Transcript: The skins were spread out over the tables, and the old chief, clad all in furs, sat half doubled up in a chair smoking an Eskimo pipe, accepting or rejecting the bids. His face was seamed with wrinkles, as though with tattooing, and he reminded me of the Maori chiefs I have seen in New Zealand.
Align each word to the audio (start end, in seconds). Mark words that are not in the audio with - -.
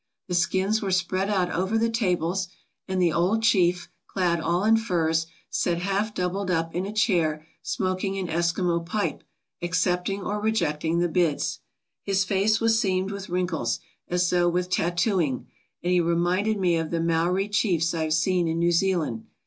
The 0.27 0.33
skins 0.33 0.81
were 0.81 0.89
spread 0.89 1.29
out 1.29 1.51
over 1.51 1.77
the 1.77 1.87
tables, 1.87 2.47
and 2.87 2.99
the 2.99 3.13
old 3.13 3.43
chief, 3.43 3.87
clad 4.07 4.39
all 4.39 4.63
in 4.63 4.75
furs, 4.77 5.27
sat 5.51 5.83
half 5.83 6.15
doubled 6.15 6.49
up 6.49 6.73
in 6.73 6.87
a 6.87 6.91
chair 6.91 7.45
smoking 7.61 8.17
an 8.17 8.25
Eskimo 8.27 8.83
pipe, 8.83 9.23
accepting 9.61 10.23
or 10.23 10.39
rejecting 10.41 10.97
the 10.97 11.07
bids. 11.07 11.59
His 12.01 12.23
face 12.23 12.59
was 12.59 12.79
seamed 12.81 13.11
with 13.11 13.29
wrinkles, 13.29 13.79
as 14.07 14.27
though 14.27 14.49
with 14.49 14.71
tattooing, 14.71 15.45
and 15.83 15.91
he 15.91 16.01
reminded 16.01 16.57
me 16.57 16.77
of 16.77 16.89
the 16.89 16.99
Maori 16.99 17.47
chiefs 17.47 17.93
I 17.93 18.01
have 18.01 18.13
seen 18.15 18.47
in 18.47 18.57
New 18.57 18.71
Zealand. 18.71 19.27